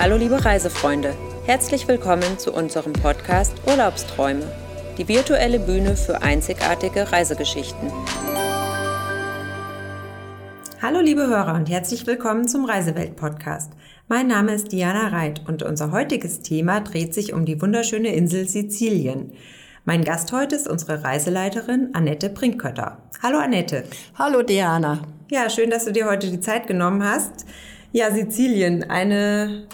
Hallo 0.00 0.16
liebe 0.16 0.44
Reisefreunde, 0.44 1.12
herzlich 1.44 1.88
willkommen 1.88 2.38
zu 2.38 2.52
unserem 2.52 2.92
Podcast 2.92 3.52
Urlaubsträume, 3.66 4.46
die 4.96 5.08
virtuelle 5.08 5.58
Bühne 5.58 5.96
für 5.96 6.22
einzigartige 6.22 7.10
Reisegeschichten. 7.10 7.90
Hallo 10.80 11.00
liebe 11.00 11.26
Hörer 11.26 11.54
und 11.54 11.68
herzlich 11.68 12.06
willkommen 12.06 12.46
zum 12.46 12.64
Reisewelt 12.64 13.16
Podcast. 13.16 13.72
Mein 14.06 14.28
Name 14.28 14.54
ist 14.54 14.70
Diana 14.70 15.08
Reit 15.08 15.42
und 15.48 15.64
unser 15.64 15.90
heutiges 15.90 16.42
Thema 16.42 16.80
dreht 16.80 17.12
sich 17.12 17.32
um 17.32 17.44
die 17.44 17.60
wunderschöne 17.60 18.14
Insel 18.14 18.48
Sizilien. 18.48 19.32
Mein 19.84 20.04
Gast 20.04 20.30
heute 20.30 20.54
ist 20.54 20.68
unsere 20.68 21.02
Reiseleiterin 21.02 21.88
Annette 21.94 22.30
Brinkkötter. 22.30 22.98
Hallo 23.20 23.38
Annette. 23.38 23.82
Hallo 24.16 24.44
Diana. 24.44 25.00
Ja, 25.28 25.50
schön, 25.50 25.70
dass 25.70 25.86
du 25.86 25.92
dir 25.92 26.06
heute 26.06 26.30
die 26.30 26.40
Zeit 26.40 26.68
genommen 26.68 27.02
hast. 27.02 27.46
Ja, 27.90 28.12
Sizilien, 28.12 28.88
eine 28.88 29.66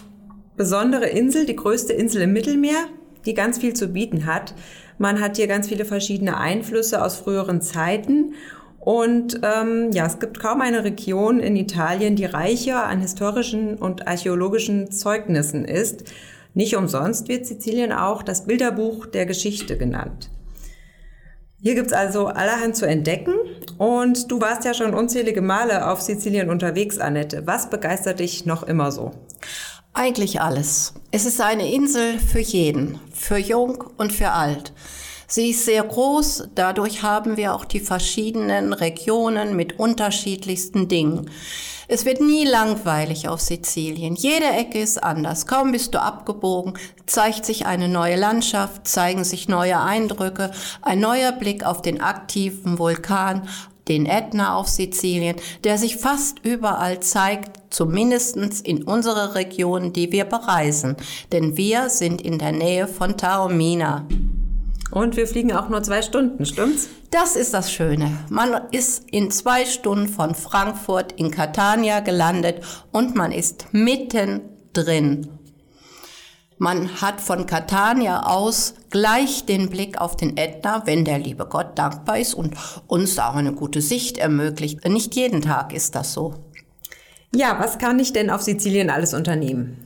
besondere 0.56 1.06
Insel, 1.06 1.46
die 1.46 1.56
größte 1.56 1.92
Insel 1.92 2.22
im 2.22 2.32
Mittelmeer, 2.32 2.86
die 3.26 3.34
ganz 3.34 3.58
viel 3.58 3.74
zu 3.74 3.88
bieten 3.88 4.26
hat. 4.26 4.54
Man 4.98 5.20
hat 5.20 5.36
hier 5.36 5.46
ganz 5.46 5.68
viele 5.68 5.84
verschiedene 5.84 6.36
Einflüsse 6.38 7.02
aus 7.02 7.16
früheren 7.16 7.60
Zeiten. 7.60 8.34
Und 8.78 9.40
ähm, 9.42 9.90
ja, 9.92 10.06
es 10.06 10.18
gibt 10.18 10.38
kaum 10.38 10.60
eine 10.60 10.84
Region 10.84 11.40
in 11.40 11.56
Italien, 11.56 12.16
die 12.16 12.26
reicher 12.26 12.84
an 12.84 13.00
historischen 13.00 13.76
und 13.76 14.06
archäologischen 14.06 14.92
Zeugnissen 14.92 15.64
ist. 15.64 16.04
Nicht 16.52 16.76
umsonst 16.76 17.28
wird 17.28 17.46
Sizilien 17.46 17.92
auch 17.92 18.22
das 18.22 18.44
Bilderbuch 18.44 19.06
der 19.06 19.26
Geschichte 19.26 19.76
genannt. 19.76 20.30
Hier 21.60 21.74
gibt's 21.74 21.94
also 21.94 22.26
allerhand 22.26 22.76
zu 22.76 22.86
entdecken 22.86 23.32
und 23.78 24.30
du 24.30 24.40
warst 24.42 24.66
ja 24.66 24.74
schon 24.74 24.92
unzählige 24.92 25.40
Male 25.40 25.88
auf 25.90 26.02
Sizilien 26.02 26.50
unterwegs, 26.50 26.98
Annette. 26.98 27.46
Was 27.46 27.70
begeistert 27.70 28.20
dich 28.20 28.44
noch 28.44 28.64
immer 28.64 28.92
so? 28.92 29.12
Eigentlich 29.96 30.40
alles. 30.40 30.92
Es 31.12 31.24
ist 31.24 31.40
eine 31.40 31.72
Insel 31.72 32.18
für 32.18 32.40
jeden, 32.40 32.98
für 33.12 33.38
jung 33.38 33.84
und 33.96 34.12
für 34.12 34.32
alt. 34.32 34.72
Sie 35.28 35.50
ist 35.50 35.64
sehr 35.64 35.84
groß, 35.84 36.48
dadurch 36.56 37.04
haben 37.04 37.36
wir 37.36 37.54
auch 37.54 37.64
die 37.64 37.78
verschiedenen 37.78 38.72
Regionen 38.72 39.54
mit 39.54 39.78
unterschiedlichsten 39.78 40.88
Dingen. 40.88 41.30
Es 41.86 42.04
wird 42.04 42.20
nie 42.20 42.44
langweilig 42.44 43.28
auf 43.28 43.40
Sizilien. 43.40 44.16
Jede 44.16 44.46
Ecke 44.46 44.80
ist 44.80 45.00
anders. 45.02 45.46
Kaum 45.46 45.70
bist 45.70 45.94
du 45.94 46.02
abgebogen, 46.02 46.74
zeigt 47.06 47.46
sich 47.46 47.66
eine 47.66 47.88
neue 47.88 48.16
Landschaft, 48.16 48.88
zeigen 48.88 49.22
sich 49.22 49.48
neue 49.48 49.80
Eindrücke, 49.80 50.50
ein 50.82 50.98
neuer 50.98 51.30
Blick 51.30 51.64
auf 51.64 51.82
den 51.82 52.00
aktiven 52.00 52.80
Vulkan, 52.80 53.48
den 53.88 54.06
Ätna 54.06 54.56
auf 54.56 54.68
Sizilien, 54.68 55.36
der 55.64 55.78
sich 55.78 55.96
fast 55.96 56.38
überall 56.42 57.00
zeigt, 57.00 57.60
zumindestens 57.72 58.60
in 58.60 58.84
unserer 58.84 59.34
Region, 59.34 59.92
die 59.92 60.12
wir 60.12 60.24
bereisen. 60.24 60.96
Denn 61.32 61.56
wir 61.56 61.90
sind 61.90 62.22
in 62.22 62.38
der 62.38 62.52
Nähe 62.52 62.88
von 62.88 63.16
Taormina. 63.16 64.06
Und 64.90 65.16
wir 65.16 65.26
fliegen 65.26 65.52
auch 65.52 65.68
nur 65.68 65.82
zwei 65.82 66.02
Stunden, 66.02 66.46
stimmt's? 66.46 66.88
Das 67.10 67.36
ist 67.36 67.54
das 67.54 67.72
Schöne. 67.72 68.10
Man 68.28 68.60
ist 68.70 69.04
in 69.10 69.30
zwei 69.30 69.64
Stunden 69.64 70.08
von 70.08 70.34
Frankfurt 70.34 71.12
in 71.12 71.30
Catania 71.30 72.00
gelandet 72.00 72.60
und 72.92 73.14
man 73.14 73.32
ist 73.32 73.66
mitten 73.72 74.40
drin. 74.72 75.33
Man 76.64 77.02
hat 77.02 77.20
von 77.20 77.44
Catania 77.44 78.22
aus 78.22 78.72
gleich 78.88 79.44
den 79.44 79.68
Blick 79.68 80.00
auf 80.00 80.16
den 80.16 80.38
Ätna, 80.38 80.86
wenn 80.86 81.04
der 81.04 81.18
liebe 81.18 81.44
Gott 81.44 81.78
dankbar 81.78 82.18
ist 82.18 82.32
und 82.32 82.54
uns 82.86 83.18
auch 83.18 83.34
eine 83.34 83.52
gute 83.52 83.82
Sicht 83.82 84.16
ermöglicht. 84.16 84.88
Nicht 84.88 85.14
jeden 85.14 85.42
Tag 85.42 85.74
ist 85.74 85.94
das 85.94 86.14
so. 86.14 86.32
Ja, 87.34 87.60
was 87.60 87.76
kann 87.76 87.98
ich 87.98 88.14
denn 88.14 88.30
auf 88.30 88.40
Sizilien 88.40 88.88
alles 88.88 89.12
unternehmen? 89.12 89.76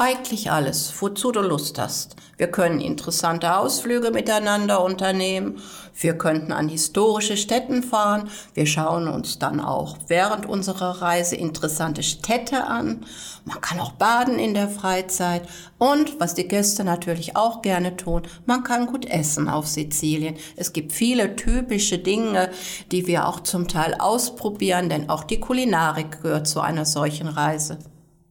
Eigentlich 0.00 0.52
alles, 0.52 0.94
wozu 1.00 1.32
du 1.32 1.40
Lust 1.40 1.76
hast. 1.76 2.14
Wir 2.36 2.46
können 2.46 2.80
interessante 2.80 3.56
Ausflüge 3.56 4.12
miteinander 4.12 4.84
unternehmen. 4.84 5.60
Wir 5.98 6.16
könnten 6.16 6.52
an 6.52 6.68
historische 6.68 7.36
Städten 7.36 7.82
fahren. 7.82 8.30
Wir 8.54 8.66
schauen 8.66 9.08
uns 9.08 9.40
dann 9.40 9.58
auch 9.58 9.96
während 10.06 10.46
unserer 10.46 11.02
Reise 11.02 11.34
interessante 11.34 12.04
Städte 12.04 12.68
an. 12.68 13.04
Man 13.44 13.60
kann 13.60 13.80
auch 13.80 13.90
baden 13.90 14.38
in 14.38 14.54
der 14.54 14.68
Freizeit. 14.68 15.42
Und 15.78 16.20
was 16.20 16.34
die 16.34 16.46
Gäste 16.46 16.84
natürlich 16.84 17.34
auch 17.34 17.60
gerne 17.60 17.96
tun, 17.96 18.22
man 18.46 18.62
kann 18.62 18.86
gut 18.86 19.04
essen 19.04 19.48
auf 19.48 19.66
Sizilien. 19.66 20.36
Es 20.54 20.72
gibt 20.72 20.92
viele 20.92 21.34
typische 21.34 21.98
Dinge, 21.98 22.50
die 22.92 23.08
wir 23.08 23.26
auch 23.26 23.40
zum 23.40 23.66
Teil 23.66 23.96
ausprobieren, 23.98 24.90
denn 24.90 25.10
auch 25.10 25.24
die 25.24 25.40
Kulinarik 25.40 26.22
gehört 26.22 26.46
zu 26.46 26.60
einer 26.60 26.84
solchen 26.84 27.26
Reise. 27.26 27.78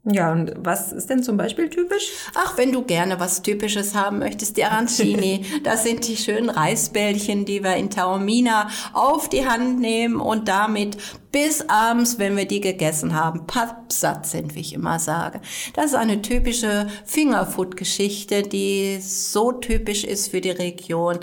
Ja, 0.10 0.32
und 0.32 0.54
was 0.56 0.94
ist 0.94 1.10
denn 1.10 1.22
zum 1.22 1.36
Beispiel 1.36 1.70
typisch? 1.70 2.12
Ach, 2.34 2.58
wenn 2.58 2.72
du 2.72 2.82
gerne 2.82 3.20
was 3.20 3.42
Typisches 3.42 3.94
haben 3.94 4.20
möchtest, 4.20 4.56
die 4.56 4.64
Arancini, 4.64 5.44
das 5.64 5.84
sind 5.84 6.08
die 6.08 6.16
schönen 6.16 6.50
Reisbällchen, 6.50 7.44
die 7.44 7.62
wir 7.62 7.76
in 7.76 7.90
Taormina 7.90 8.70
auf 8.94 9.28
die 9.28 9.46
Hand 9.46 9.82
nehmen 9.82 10.22
und 10.22 10.48
damit 10.48 10.96
bis 11.34 11.68
abends, 11.68 12.20
wenn 12.20 12.38
wir 12.38 12.46
die 12.46 12.62
gegessen 12.62 13.16
haben, 13.16 13.48
pappsatt 13.48 14.26
sind, 14.26 14.56
wie 14.56 14.62
ich 14.62 14.74
immer 14.74 14.98
sage. 15.00 15.42
Das 15.74 15.88
ist 15.88 15.96
eine 15.96 16.22
typische 16.22 16.88
Fingerfood-Geschichte, 17.04 18.44
die 18.44 19.00
so 19.02 19.52
typisch 19.52 20.06
ist 20.06 20.32
für 20.32 20.40
die 20.40 20.52
Region. 20.52 21.20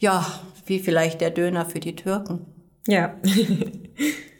Ja, 0.00 0.26
wie 0.66 0.80
vielleicht 0.80 1.20
der 1.20 1.30
Döner 1.30 1.66
für 1.66 1.78
die 1.78 1.94
Türken. 1.94 2.46
Ja. 2.88 3.14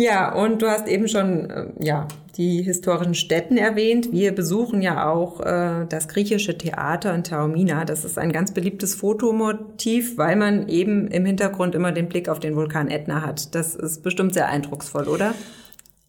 Ja, 0.00 0.32
und 0.32 0.62
du 0.62 0.70
hast 0.70 0.86
eben 0.86 1.08
schon 1.08 1.50
äh, 1.50 1.66
ja, 1.80 2.06
die 2.36 2.62
historischen 2.62 3.16
Städten 3.16 3.56
erwähnt. 3.56 4.12
Wir 4.12 4.32
besuchen 4.32 4.80
ja 4.80 5.10
auch 5.10 5.40
äh, 5.40 5.86
das 5.88 6.06
griechische 6.06 6.56
Theater 6.56 7.12
in 7.12 7.24
Taormina. 7.24 7.84
Das 7.84 8.04
ist 8.04 8.16
ein 8.16 8.30
ganz 8.30 8.52
beliebtes 8.52 8.94
Fotomotiv, 8.94 10.16
weil 10.16 10.36
man 10.36 10.68
eben 10.68 11.08
im 11.08 11.26
Hintergrund 11.26 11.74
immer 11.74 11.90
den 11.90 12.08
Blick 12.08 12.28
auf 12.28 12.38
den 12.38 12.54
Vulkan 12.54 12.88
Ätna 12.88 13.22
hat. 13.22 13.56
Das 13.56 13.74
ist 13.74 14.04
bestimmt 14.04 14.34
sehr 14.34 14.48
eindrucksvoll, 14.48 15.08
oder? 15.08 15.34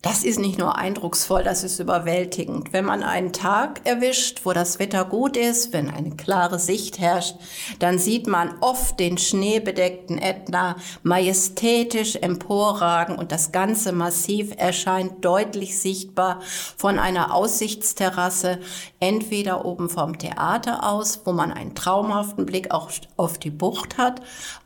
Das 0.02 0.24
ist 0.24 0.40
nicht 0.40 0.58
nur 0.58 0.78
eindrucksvoll, 0.78 1.44
das 1.44 1.66
ist 1.66 1.78
überwältigend. 1.78 2.72
Wenn 2.72 2.86
man 2.86 3.04
einen 3.04 3.34
Tag 3.34 3.82
erwischt, 3.84 4.46
wo 4.46 4.54
das 4.54 4.80
Wetter 4.80 5.04
gut 5.04 5.36
ist, 5.36 5.74
wenn 5.74 5.90
eine 5.90 6.12
klare 6.12 6.58
Sicht 6.58 7.00
herrscht, 7.00 7.36
dann 7.80 8.00
sieht 8.00 8.26
man 8.26 8.56
oft 8.62 8.98
den 8.98 9.18
schneebedeckten 9.18 10.18
Ätna 10.18 10.78
majestätisch 11.04 12.16
emporragen 12.16 13.18
und 13.18 13.34
das 13.34 13.52
ganze 13.52 13.92
Massiv 13.92 14.54
erscheint 14.56 15.26
deutlich 15.26 15.78
sichtbar 15.78 16.40
von 16.78 16.98
einer 16.98 17.36
Aussichtsterrasse, 17.36 18.59
entweder 19.02 19.66
oben 19.66 19.90
vom 19.90 20.18
Theater 20.18 20.88
aus, 20.88 21.24
wo 21.26 21.34
man 21.34 21.52
einen 21.52 21.76
traumhaften 21.76 22.46
Blick 22.46 22.72
auch 22.72 22.90
auf 23.18 23.38
die 23.38 23.52
Bucht 23.52 23.98
hat, 23.98 24.22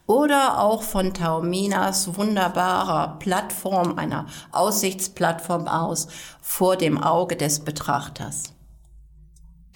oder 0.06 0.60
auch 0.60 0.84
von 0.84 1.14
Taorminas 1.14 2.18
wunderbarer 2.18 3.18
Plattform, 3.20 3.98
einer 3.98 4.28
Aussichtsplattform 4.52 5.68
aus 5.68 6.08
vor 6.42 6.76
dem 6.76 7.02
Auge 7.02 7.36
des 7.36 7.62
Betrachters. 7.62 8.54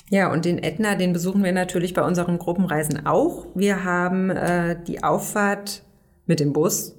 Ja, 0.10 0.32
und 0.32 0.46
den 0.46 0.64
Ätna, 0.64 0.96
den 0.96 1.12
besuchen 1.12 1.44
wir 1.44 1.52
natürlich 1.52 1.94
bei 1.94 2.04
unseren 2.04 2.40
Gruppenreisen 2.40 3.06
auch. 3.06 3.46
Wir 3.56 3.84
haben 3.84 4.30
äh, 4.30 4.78
die 4.82 5.04
Auffahrt 5.04 5.84
mit 6.26 6.40
dem 6.40 6.54
Bus 6.54 6.96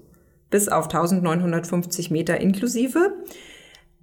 bis 0.50 0.69
auf 0.69 0.87
1950 0.87 2.11
Meter 2.11 2.38
inklusive. 2.38 3.15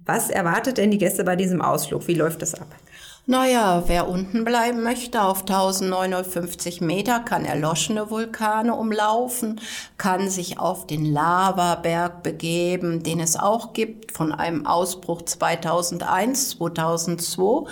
Was 0.04 0.30
erwartet 0.30 0.78
denn 0.78 0.90
die 0.90 0.98
Gäste 0.98 1.24
bei 1.24 1.36
diesem 1.36 1.60
Ausflug? 1.60 2.06
Wie 2.08 2.14
läuft 2.14 2.42
das 2.42 2.54
ab? 2.54 2.68
Naja, 3.28 3.82
wer 3.88 4.08
unten 4.08 4.44
bleiben 4.44 4.84
möchte 4.84 5.20
auf 5.20 5.40
1950 5.40 6.80
Meter, 6.80 7.18
kann 7.18 7.44
erloschene 7.44 8.08
Vulkane 8.08 8.72
umlaufen, 8.72 9.60
kann 9.98 10.30
sich 10.30 10.60
auf 10.60 10.86
den 10.86 11.04
Lavaberg 11.04 12.22
begeben, 12.22 13.02
den 13.02 13.18
es 13.18 13.36
auch 13.36 13.72
gibt 13.72 14.12
von 14.12 14.30
einem 14.30 14.64
Ausbruch 14.64 15.22
2001, 15.22 16.50
2002. 16.50 17.68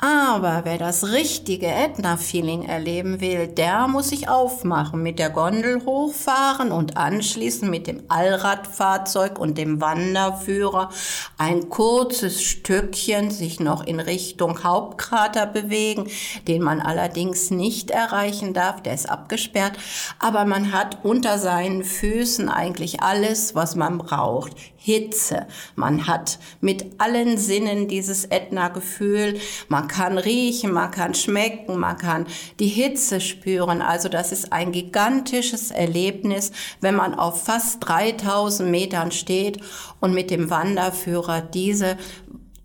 Aber 0.00 0.60
wer 0.64 0.78
das 0.78 1.12
richtige 1.12 1.66
Ätna-Feeling 1.66 2.64
erleben 2.64 3.20
will, 3.20 3.46
der 3.46 3.86
muss 3.88 4.08
sich 4.08 4.28
aufmachen, 4.28 5.02
mit 5.02 5.20
der 5.20 5.30
Gondel 5.30 5.84
hochfahren 5.84 6.72
und 6.72 6.96
anschließend 6.96 7.70
mit 7.70 7.86
dem 7.86 8.02
Allradfahrzeug 8.08 9.38
und 9.38 9.58
dem 9.58 9.80
Wanderführer 9.80 10.90
ein 11.36 11.68
kurzes 11.68 12.42
Stückchen 12.42 13.30
sich 13.30 13.58
noch 13.60 13.84
in 13.84 13.98
Richtung 13.98 14.64
Hauptkrater 14.88 15.46
bewegen, 15.46 16.08
den 16.46 16.62
man 16.62 16.80
allerdings 16.80 17.50
nicht 17.50 17.90
erreichen 17.90 18.54
darf, 18.54 18.82
der 18.82 18.94
ist 18.94 19.08
abgesperrt. 19.08 19.78
Aber 20.18 20.44
man 20.46 20.72
hat 20.72 21.04
unter 21.04 21.38
seinen 21.38 21.84
Füßen 21.84 22.48
eigentlich 22.48 23.02
alles, 23.02 23.54
was 23.54 23.76
man 23.76 23.98
braucht. 23.98 24.52
Hitze. 24.80 25.46
Man 25.74 26.06
hat 26.06 26.38
mit 26.62 26.98
allen 26.98 27.36
Sinnen 27.36 27.88
dieses 27.88 28.24
Ätna-Gefühl. 28.24 29.38
Man 29.68 29.88
kann 29.88 30.16
riechen, 30.16 30.72
man 30.72 30.90
kann 30.90 31.12
schmecken, 31.12 31.78
man 31.78 31.98
kann 31.98 32.26
die 32.58 32.68
Hitze 32.68 33.20
spüren. 33.20 33.82
Also 33.82 34.08
das 34.08 34.32
ist 34.32 34.52
ein 34.52 34.72
gigantisches 34.72 35.72
Erlebnis, 35.72 36.52
wenn 36.80 36.94
man 36.94 37.14
auf 37.14 37.44
fast 37.44 37.86
3000 37.86 38.70
Metern 38.70 39.10
steht 39.10 39.60
und 40.00 40.14
mit 40.14 40.30
dem 40.30 40.48
Wanderführer 40.48 41.42
diese 41.42 41.98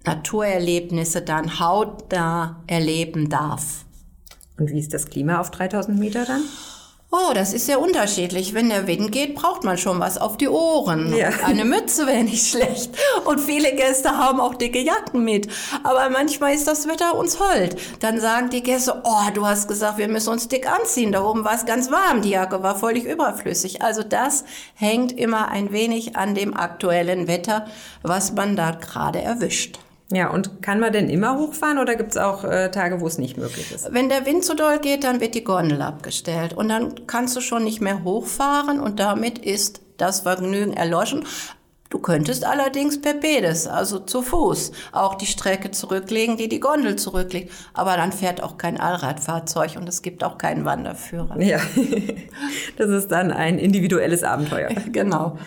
Naturerlebnisse 0.06 1.22
dann 1.22 1.60
hautnah 1.60 2.64
erleben 2.68 3.30
darf. 3.30 3.86
Und 4.58 4.72
wie 4.72 4.80
ist 4.80 4.94
das 4.94 5.08
Klima 5.08 5.40
auf 5.40 5.52
3000 5.52 5.98
Meter 5.98 6.26
dann? 6.26 6.44
Oh, 7.16 7.32
das 7.32 7.54
ist 7.54 7.68
sehr 7.68 7.80
unterschiedlich. 7.80 8.56
Wenn 8.56 8.70
der 8.70 8.88
Wind 8.88 9.12
geht, 9.12 9.36
braucht 9.36 9.64
man 9.64 9.78
schon 9.78 10.00
was 10.00 10.18
auf 10.18 10.36
die 10.36 10.48
Ohren. 10.48 11.16
Ja. 11.16 11.30
Eine 11.46 11.64
Mütze 11.64 12.08
wäre 12.08 12.24
nicht 12.24 12.48
schlecht. 12.48 12.90
Und 13.26 13.40
viele 13.40 13.76
Gäste 13.76 14.18
haben 14.18 14.40
auch 14.40 14.56
dicke 14.56 14.82
Jacken 14.82 15.24
mit. 15.24 15.48
Aber 15.84 16.10
manchmal 16.10 16.56
ist 16.56 16.68
das 16.68 16.88
Wetter 16.88 17.16
uns 17.16 17.40
hold. 17.40 17.76
Dann 18.00 18.20
sagen 18.20 18.50
die 18.50 18.64
Gäste, 18.64 19.04
oh, 19.04 19.30
du 19.32 19.46
hast 19.46 19.68
gesagt, 19.68 20.00
wir 20.00 20.08
müssen 20.08 20.32
uns 20.32 20.48
dick 20.48 20.68
anziehen. 20.68 21.12
Da 21.12 21.24
oben 21.24 21.46
war 21.46 21.54
es 21.54 21.68
ganz 21.68 21.92
warm. 21.92 22.24
Die 22.24 22.32
Jacke 22.32 22.64
war 22.64 22.76
völlig 22.76 23.06
überflüssig. 23.06 23.84
Also 23.84 24.02
das 24.02 24.44
hängt 24.74 25.12
immer 25.12 25.50
ein 25.50 25.72
wenig 25.72 26.16
an 26.16 26.34
dem 26.34 26.58
aktuellen 26.58 27.28
Wetter, 27.28 27.68
was 28.02 28.34
man 28.34 28.56
da 28.56 28.72
gerade 28.72 29.22
erwischt. 29.22 29.78
Ja, 30.14 30.30
und 30.30 30.62
kann 30.62 30.80
man 30.80 30.94
denn 30.94 31.10
immer 31.10 31.38
hochfahren 31.38 31.80
oder 31.80 31.96
gibt 31.96 32.12
es 32.12 32.18
auch 32.18 32.44
äh, 32.44 32.70
Tage, 32.70 33.02
wo 33.02 33.08
es 33.08 33.18
nicht 33.18 33.38
möglich 33.38 33.72
ist? 33.72 33.92
Wenn 33.92 34.10
der 34.10 34.26
Wind 34.26 34.46
zu 34.46 34.56
doll 34.56 34.80
geht, 34.80 35.04
dann 35.04 35.20
wird 35.20 35.34
die 35.34 35.44
Gondel 35.44 35.82
abgestellt 35.82 36.54
und 36.54 36.70
dann 36.70 37.08
kannst 37.08 37.36
du 37.36 37.42
schon 37.42 37.64
nicht 37.64 37.82
mehr 37.82 38.04
hochfahren 38.04 38.80
und 38.80 39.00
damit 39.00 39.40
ist 39.40 39.82
das 39.98 40.22
Vergnügen 40.22 40.74
erloschen. 40.74 41.26
Du 41.90 42.00
könntest 42.00 42.44
allerdings 42.44 43.00
per 43.00 43.14
Pedes, 43.14 43.68
also 43.68 44.00
zu 44.00 44.24
Fuß, 44.24 44.72
auch 44.94 45.14
die 45.14 45.28
Strecke 45.28 45.70
zurücklegen, 45.70 46.38
die 46.38 46.50
die 46.50 46.60
Gondel 46.60 46.96
zurücklegt. 46.96 47.52
Aber 47.76 47.98
dann 47.98 48.12
fährt 48.12 48.42
auch 48.42 48.58
kein 48.58 48.80
Allradfahrzeug 48.80 49.76
und 49.78 49.88
es 49.88 50.02
gibt 50.02 50.24
auch 50.24 50.40
keinen 50.40 50.66
Wanderführer. 50.66 51.40
Ja, 51.40 51.60
das 52.78 52.90
ist 52.90 53.10
dann 53.12 53.32
ein 53.32 53.60
individuelles 53.60 54.24
Abenteuer. 54.24 54.70
genau. 54.92 55.38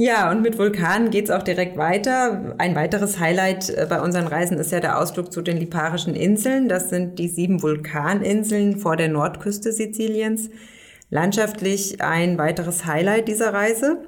Ja, 0.00 0.30
und 0.30 0.42
mit 0.42 0.56
Vulkanen 0.58 1.10
geht's 1.10 1.28
auch 1.28 1.42
direkt 1.42 1.76
weiter. 1.76 2.54
Ein 2.58 2.76
weiteres 2.76 3.18
Highlight 3.18 3.70
äh, 3.70 3.84
bei 3.90 4.00
unseren 4.00 4.28
Reisen 4.28 4.56
ist 4.56 4.70
ja 4.70 4.78
der 4.78 5.00
Ausflug 5.00 5.32
zu 5.32 5.42
den 5.42 5.56
Liparischen 5.56 6.14
Inseln. 6.14 6.68
Das 6.68 6.88
sind 6.88 7.18
die 7.18 7.26
sieben 7.26 7.62
Vulkaninseln 7.62 8.78
vor 8.78 8.96
der 8.96 9.08
Nordküste 9.08 9.72
Siziliens. 9.72 10.50
Landschaftlich 11.10 12.00
ein 12.00 12.38
weiteres 12.38 12.86
Highlight 12.86 13.26
dieser 13.26 13.52
Reise. 13.52 13.98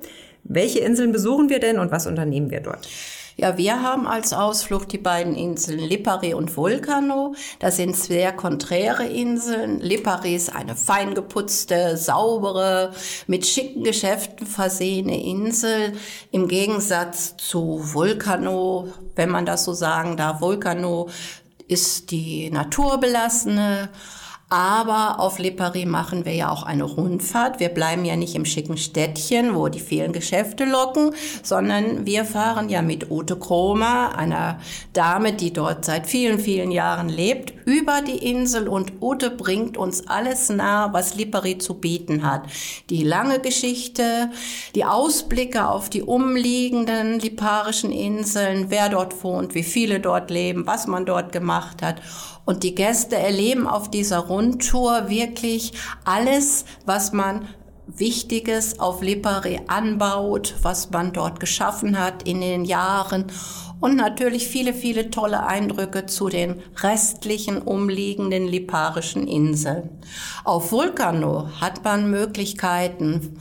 Welche 0.44 0.78
Inseln 0.78 1.10
besuchen 1.10 1.48
wir 1.48 1.58
denn 1.58 1.80
und 1.80 1.90
was 1.90 2.06
unternehmen 2.06 2.52
wir 2.52 2.60
dort? 2.60 2.88
Ja, 3.40 3.56
wir 3.56 3.82
haben 3.82 4.06
als 4.06 4.34
Ausflug 4.34 4.86
die 4.90 4.98
beiden 4.98 5.34
Inseln 5.34 5.78
Lipari 5.78 6.34
und 6.34 6.58
Vulcano. 6.58 7.34
Das 7.58 7.76
sind 7.76 7.96
sehr 7.96 8.32
konträre 8.32 9.06
Inseln. 9.06 9.80
Lipari 9.80 10.34
ist 10.34 10.54
eine 10.54 10.76
fein 10.76 11.14
geputzte, 11.14 11.96
saubere, 11.96 12.92
mit 13.28 13.46
schicken 13.46 13.82
Geschäften 13.82 14.46
versehene 14.46 15.24
Insel. 15.24 15.94
Im 16.30 16.48
Gegensatz 16.48 17.34
zu 17.38 17.80
Vulcano, 17.94 18.88
wenn 19.16 19.30
man 19.30 19.46
das 19.46 19.64
so 19.64 19.72
sagen 19.72 20.18
darf, 20.18 20.42
Vulcano 20.42 21.08
ist 21.66 22.10
die 22.10 22.50
naturbelassene 22.50 23.88
aber 24.50 25.20
auf 25.20 25.38
Lipari 25.38 25.86
machen 25.86 26.24
wir 26.24 26.34
ja 26.34 26.50
auch 26.50 26.64
eine 26.64 26.82
Rundfahrt. 26.82 27.60
Wir 27.60 27.68
bleiben 27.68 28.04
ja 28.04 28.16
nicht 28.16 28.34
im 28.34 28.44
schicken 28.44 28.76
Städtchen, 28.76 29.54
wo 29.54 29.68
die 29.68 29.78
vielen 29.78 30.12
Geschäfte 30.12 30.64
locken, 30.64 31.12
sondern 31.44 32.04
wir 32.04 32.24
fahren 32.24 32.68
ja 32.68 32.82
mit 32.82 33.12
Ute 33.12 33.36
Kromer, 33.36 34.18
einer 34.18 34.58
Dame, 34.92 35.34
die 35.34 35.52
dort 35.52 35.84
seit 35.84 36.08
vielen, 36.08 36.40
vielen 36.40 36.72
Jahren 36.72 37.08
lebt, 37.08 37.54
über 37.64 38.02
die 38.02 38.28
Insel 38.28 38.66
und 38.66 38.94
Ute 39.00 39.30
bringt 39.30 39.76
uns 39.76 40.08
alles 40.08 40.48
nah, 40.48 40.92
was 40.92 41.14
Lipari 41.14 41.58
zu 41.58 41.74
bieten 41.74 42.28
hat. 42.28 42.42
Die 42.90 43.04
lange 43.04 43.38
Geschichte, 43.38 44.30
die 44.74 44.84
Ausblicke 44.84 45.68
auf 45.68 45.88
die 45.88 46.02
umliegenden 46.02 47.20
liparischen 47.20 47.92
Inseln, 47.92 48.66
wer 48.68 48.88
dort 48.88 49.22
wohnt, 49.22 49.54
wie 49.54 49.62
viele 49.62 50.00
dort 50.00 50.28
leben, 50.28 50.66
was 50.66 50.88
man 50.88 51.06
dort 51.06 51.30
gemacht 51.30 51.82
hat. 51.82 52.02
Und 52.50 52.64
die 52.64 52.74
Gäste 52.74 53.16
erleben 53.16 53.68
auf 53.68 53.92
dieser 53.92 54.18
Rundtour 54.18 55.08
wirklich 55.08 55.72
alles, 56.04 56.64
was 56.84 57.12
man 57.12 57.46
Wichtiges 57.96 58.78
auf 58.80 59.02
Lipari 59.02 59.60
anbaut, 59.66 60.54
was 60.62 60.90
man 60.90 61.12
dort 61.12 61.40
geschaffen 61.40 61.98
hat 61.98 62.26
in 62.28 62.40
den 62.40 62.64
Jahren 62.64 63.26
und 63.80 63.96
natürlich 63.96 64.46
viele, 64.46 64.74
viele 64.74 65.10
tolle 65.10 65.46
Eindrücke 65.46 66.06
zu 66.06 66.28
den 66.28 66.62
restlichen 66.82 67.58
umliegenden 67.62 68.46
liparischen 68.46 69.26
Inseln. 69.26 69.88
Auf 70.44 70.70
Vulcano 70.70 71.48
hat 71.60 71.82
man 71.82 72.10
Möglichkeiten, 72.10 73.38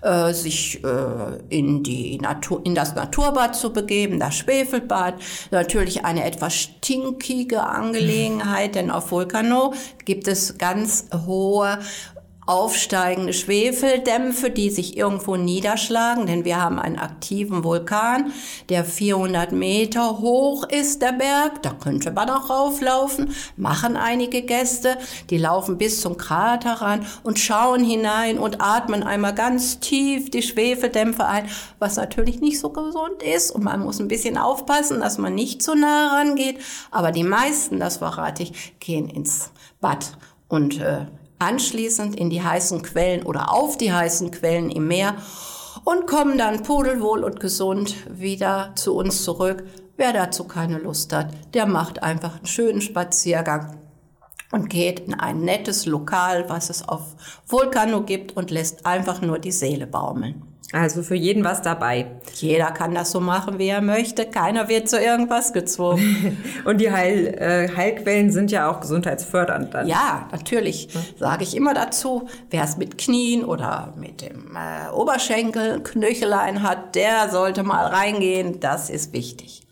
äh, 0.00 0.32
sich 0.32 0.82
äh, 0.82 1.38
in, 1.50 1.82
die 1.82 2.18
Natur, 2.18 2.62
in 2.64 2.74
das 2.74 2.94
Naturbad 2.94 3.54
zu 3.54 3.72
begeben, 3.72 4.18
das 4.18 4.36
Schwefelbad. 4.36 5.14
Natürlich 5.50 6.04
eine 6.04 6.24
etwas 6.24 6.54
stinkige 6.54 7.62
Angelegenheit, 7.62 8.74
denn 8.74 8.90
auf 8.90 9.10
Vulcano 9.10 9.74
gibt 10.06 10.26
es 10.26 10.56
ganz 10.56 11.06
hohe 11.26 11.78
aufsteigende 12.52 13.32
Schwefeldämpfe, 13.32 14.50
die 14.50 14.68
sich 14.68 14.98
irgendwo 14.98 15.36
niederschlagen, 15.36 16.26
denn 16.26 16.44
wir 16.44 16.60
haben 16.60 16.78
einen 16.78 16.98
aktiven 16.98 17.64
Vulkan, 17.64 18.30
der 18.68 18.84
400 18.84 19.52
Meter 19.52 20.18
hoch 20.18 20.64
ist, 20.68 21.00
der 21.00 21.12
Berg. 21.12 21.62
Da 21.62 21.70
könnte 21.70 22.12
man 22.12 22.28
auch 22.28 22.50
rauflaufen, 22.50 23.34
machen 23.56 23.96
einige 23.96 24.42
Gäste, 24.42 24.98
die 25.30 25.38
laufen 25.38 25.78
bis 25.78 26.02
zum 26.02 26.18
Krater 26.18 26.74
ran 26.82 27.06
und 27.22 27.38
schauen 27.38 27.82
hinein 27.82 28.38
und 28.38 28.60
atmen 28.60 29.02
einmal 29.02 29.34
ganz 29.34 29.80
tief 29.80 30.30
die 30.30 30.42
Schwefeldämpfe 30.42 31.24
ein, 31.24 31.48
was 31.78 31.96
natürlich 31.96 32.42
nicht 32.42 32.60
so 32.60 32.68
gesund 32.68 33.22
ist 33.22 33.50
und 33.50 33.64
man 33.64 33.80
muss 33.80 33.98
ein 33.98 34.08
bisschen 34.08 34.36
aufpassen, 34.36 35.00
dass 35.00 35.16
man 35.16 35.34
nicht 35.34 35.62
zu 35.62 35.74
nah 35.74 36.18
rangeht. 36.18 36.58
Aber 36.90 37.12
die 37.12 37.24
meisten, 37.24 37.80
das 37.80 37.96
verrate 37.96 38.42
ich, 38.42 38.78
gehen 38.78 39.08
ins 39.08 39.50
Bad 39.80 40.18
und 40.48 40.78
äh, 40.78 41.06
anschließend 41.42 42.14
in 42.14 42.30
die 42.30 42.42
heißen 42.42 42.82
Quellen 42.82 43.24
oder 43.24 43.52
auf 43.52 43.76
die 43.76 43.92
heißen 43.92 44.30
Quellen 44.30 44.70
im 44.70 44.86
Meer 44.86 45.16
und 45.84 46.06
kommen 46.06 46.38
dann 46.38 46.62
pudelwohl 46.62 47.24
und 47.24 47.40
gesund 47.40 47.94
wieder 48.08 48.72
zu 48.76 48.94
uns 48.94 49.24
zurück. 49.24 49.64
Wer 49.96 50.12
dazu 50.12 50.44
keine 50.44 50.78
Lust 50.78 51.12
hat, 51.12 51.32
der 51.54 51.66
macht 51.66 52.02
einfach 52.02 52.36
einen 52.36 52.46
schönen 52.46 52.80
Spaziergang 52.80 53.78
und 54.52 54.70
geht 54.70 55.00
in 55.00 55.14
ein 55.14 55.40
nettes 55.40 55.86
Lokal, 55.86 56.48
was 56.48 56.70
es 56.70 56.88
auf 56.88 57.16
Vulkano 57.48 58.02
gibt 58.02 58.36
und 58.36 58.50
lässt 58.50 58.86
einfach 58.86 59.20
nur 59.20 59.38
die 59.38 59.52
Seele 59.52 59.86
baumeln. 59.86 60.51
Also 60.72 61.02
für 61.02 61.14
jeden 61.14 61.44
was 61.44 61.60
dabei. 61.60 62.06
Jeder 62.34 62.70
kann 62.70 62.94
das 62.94 63.10
so 63.10 63.20
machen, 63.20 63.58
wie 63.58 63.68
er 63.68 63.82
möchte. 63.82 64.24
Keiner 64.24 64.68
wird 64.68 64.88
zu 64.88 64.98
irgendwas 64.98 65.52
gezwungen. 65.52 66.42
Und 66.64 66.80
die 66.80 66.90
Heil, 66.90 67.26
äh, 67.38 67.68
Heilquellen 67.76 68.32
sind 68.32 68.50
ja 68.50 68.70
auch 68.70 68.80
gesundheitsfördernd 68.80 69.74
dann. 69.74 69.86
Ja, 69.86 70.28
natürlich. 70.32 70.88
Hm? 70.92 71.00
Sage 71.18 71.42
ich 71.42 71.54
immer 71.54 71.74
dazu. 71.74 72.26
Wer 72.48 72.64
es 72.64 72.78
mit 72.78 72.96
Knien 72.96 73.44
oder 73.44 73.92
mit 73.98 74.22
dem 74.22 74.56
äh, 74.56 74.90
Oberschenkel 74.94 75.82
Knöchelein 75.82 76.62
hat, 76.62 76.94
der 76.94 77.28
sollte 77.30 77.64
mal 77.64 77.86
reingehen. 77.86 78.58
Das 78.60 78.88
ist 78.88 79.12
wichtig. 79.12 79.66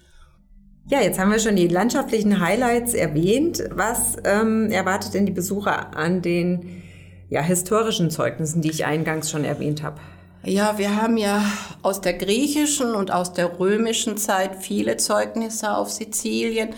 Ja, 0.86 1.00
jetzt 1.00 1.18
haben 1.18 1.30
wir 1.30 1.38
schon 1.38 1.56
die 1.56 1.68
landschaftlichen 1.68 2.40
Highlights 2.40 2.92
erwähnt. 2.92 3.62
Was 3.70 4.16
ähm, 4.24 4.70
erwartet 4.70 5.14
denn 5.14 5.24
die 5.24 5.32
Besucher 5.32 5.96
an 5.96 6.20
den 6.20 6.82
ja, 7.30 7.40
historischen 7.40 8.10
Zeugnissen, 8.10 8.60
die 8.60 8.70
ich 8.70 8.84
eingangs 8.84 9.30
schon 9.30 9.44
erwähnt 9.44 9.82
habe? 9.82 10.00
Ja, 10.42 10.78
wir 10.78 10.96
haben 10.96 11.18
ja 11.18 11.44
aus 11.82 12.00
der 12.00 12.14
griechischen 12.14 12.94
und 12.94 13.10
aus 13.10 13.34
der 13.34 13.58
römischen 13.58 14.16
Zeit 14.16 14.56
viele 14.62 14.96
Zeugnisse 14.96 15.76
auf 15.76 15.90
Sizilien. 15.90 16.70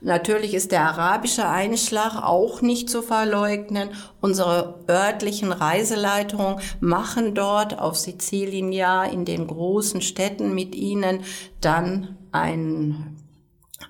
Natürlich 0.00 0.54
ist 0.54 0.70
der 0.70 0.82
arabische 0.82 1.46
Einschlag 1.46 2.22
auch 2.22 2.62
nicht 2.62 2.88
zu 2.88 3.02
verleugnen. 3.02 3.90
Unsere 4.20 4.84
örtlichen 4.88 5.50
Reiseleitungen 5.50 6.60
machen 6.78 7.34
dort 7.34 7.78
auf 7.78 7.96
Sizilien 7.96 8.70
ja 8.70 9.02
in 9.04 9.24
den 9.24 9.48
großen 9.48 10.00
Städten 10.02 10.54
mit 10.54 10.76
ihnen 10.76 11.24
dann 11.60 12.16
ein 12.30 13.19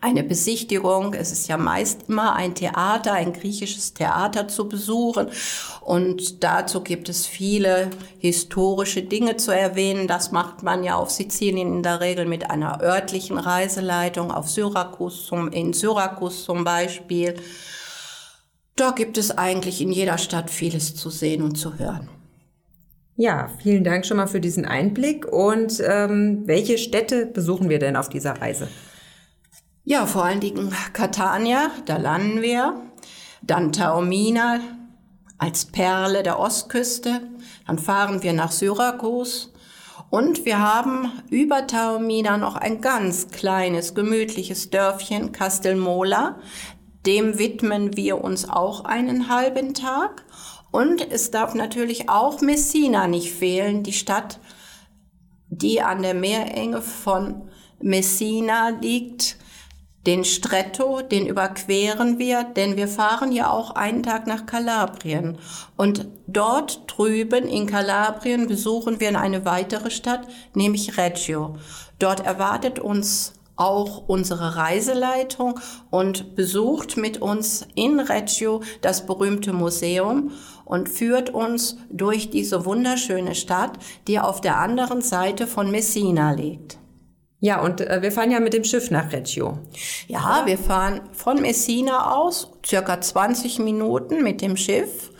eine 0.01 0.23
Besichtigung. 0.23 1.15
Es 1.15 1.33
ist 1.33 1.49
ja 1.49 1.57
meist 1.57 2.09
immer 2.09 2.35
ein 2.35 2.55
Theater, 2.55 3.13
ein 3.13 3.33
griechisches 3.33 3.93
Theater 3.95 4.49
zu 4.49 4.69
besuchen. 4.69 5.29
Und 5.81 6.43
dazu 6.43 6.83
gibt 6.83 7.09
es 7.09 7.27
viele 7.27 7.91
historische 8.19 9.03
Dinge 9.03 9.37
zu 9.37 9.51
erwähnen. 9.51 10.07
Das 10.07 10.33
macht 10.33 10.63
man 10.63 10.85
ja 10.85 10.97
auf 10.97 11.11
Sizilien 11.11 11.75
in 11.75 11.83
der 11.83 12.01
Regel 12.01 12.27
mit 12.27 12.51
einer 12.51 12.81
örtlichen 12.81 13.39
Reiseleitung, 13.39 14.31
auf 14.31 14.49
Syrakus 14.49 15.27
zum, 15.27 15.49
in 15.53 15.73
Syrakus 15.73 16.45
zum 16.45 16.65
Beispiel. 16.65 17.35
Da 18.77 18.93
gibt 18.93 19.19
es 19.19 19.37
eigentlich 19.37 19.83
in 19.83 19.93
jeder 19.93 20.17
Stadt 20.17 20.51
vieles 20.51 20.95
zu 20.95 21.11
sehen 21.11 21.43
und 21.43 21.57
zu 21.57 21.79
hören. 21.79 22.09
Ja, 23.17 23.51
vielen 23.63 23.85
Dank 23.85 24.07
schon 24.07 24.17
mal 24.17 24.29
für 24.29 24.41
diesen 24.41 24.65
Einblick. 24.65 25.27
Und 25.31 25.83
ähm, 25.87 26.45
welche 26.47 26.79
Städte 26.79 27.27
besuchen 27.27 27.69
wir 27.69 27.79
denn 27.79 27.97
auf 27.97 28.09
dieser 28.09 28.41
Reise? 28.41 28.69
Ja, 29.85 30.05
vor 30.05 30.25
allen 30.25 30.41
Dingen 30.41 30.75
Catania, 30.93 31.71
da 31.87 31.97
landen 31.97 32.43
wir. 32.43 32.83
Dann 33.43 33.73
Taormina 33.73 34.61
als 35.39 35.65
Perle 35.65 36.23
der 36.23 36.39
Ostküste. 36.39 37.23
Dann 37.67 37.79
fahren 37.79 38.23
wir 38.23 38.35
nach 38.35 38.53
Syrakus. 38.53 39.53
Und 40.11 40.45
wir 40.45 40.59
haben 40.59 41.11
über 41.31 41.67
Taormina 41.67 42.37
noch 42.37 42.57
ein 42.57 42.83
ganz 42.83 43.29
kleines, 43.29 43.95
gemütliches 43.95 44.69
Dörfchen, 44.69 45.33
Castelmola. 45.33 46.39
Dem 47.07 47.39
widmen 47.39 47.97
wir 47.97 48.23
uns 48.23 48.49
auch 48.49 48.85
einen 48.85 49.31
halben 49.31 49.73
Tag. 49.73 50.25
Und 50.71 51.11
es 51.11 51.31
darf 51.31 51.55
natürlich 51.55 52.11
auch 52.11 52.43
Messina 52.43 53.09
nicht 53.09 53.33
fehlen, 53.33 53.83
die 53.83 53.95
Stadt, 53.95 54.41
die 55.49 55.81
an 55.81 56.03
der 56.03 56.15
Meerenge 56.15 56.83
von 56.83 57.49
Messina 57.81 58.69
liegt. 58.69 59.37
Den 60.07 60.25
Stretto, 60.25 61.03
den 61.03 61.27
überqueren 61.27 62.19
wir, 62.19 62.45
denn 62.45 62.77
wir 62.77 62.89
fahren 62.89 63.33
ja 63.33 63.51
auch 63.51 63.73
einen 63.73 64.03
Tag 64.03 64.27
nach 64.27 64.47
Kalabrien. 64.47 65.37
Und 65.77 66.09
dort 66.27 66.85
drüben 66.87 67.47
in 67.47 67.67
Kalabrien 67.67 68.49
besuchen 68.49 68.99
wir 68.99 69.19
eine 69.21 69.45
weitere 69.45 69.91
Stadt, 69.91 70.27
nämlich 70.55 70.97
Reggio. 70.97 71.57
Dort 71.99 72.25
erwartet 72.25 72.79
uns 72.79 73.35
auch 73.57 74.05
unsere 74.07 74.57
Reiseleitung 74.57 75.61
und 75.91 76.35
besucht 76.35 76.97
mit 76.97 77.21
uns 77.21 77.67
in 77.75 78.01
Reggio 78.01 78.63
das 78.81 79.05
berühmte 79.05 79.53
Museum 79.53 80.31
und 80.65 80.89
führt 80.89 81.29
uns 81.29 81.77
durch 81.91 82.31
diese 82.31 82.65
wunderschöne 82.65 83.35
Stadt, 83.35 83.73
die 84.09 84.19
auf 84.19 84.41
der 84.41 84.59
anderen 84.59 85.03
Seite 85.03 85.47
von 85.47 85.71
Messina 85.71 86.33
liegt. 86.33 86.79
Ja, 87.41 87.61
und 87.63 87.81
äh, 87.81 88.03
wir 88.03 88.13
fahren 88.13 88.31
ja 88.31 88.39
mit 88.39 88.53
dem 88.53 88.65
Schiff 88.65 88.91
nach 88.91 89.13
Reggio. 89.13 89.59
Ja, 90.09 90.43
wir 90.45 90.59
fahren 90.59 91.01
von 91.13 91.41
Messina 91.41 92.15
aus 92.15 92.53
circa 92.65 93.01
20 93.01 93.59
Minuten 93.61 94.23
mit 94.23 94.43
dem 94.43 94.59
Schiff, 94.59 95.11